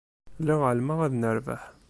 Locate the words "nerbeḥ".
1.15-1.61